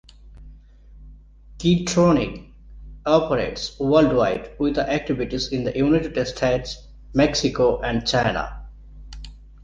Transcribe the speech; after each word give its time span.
Key 1.59 1.85
Tronic 1.85 2.49
operates 3.05 3.79
worldwide 3.79 4.49
with 4.57 4.79
activities 4.79 5.51
in 5.51 5.63
the 5.63 5.75
United 5.77 6.25
States, 6.27 6.87
Mexico, 7.13 7.79
and 7.81 8.03
China. 8.07 8.65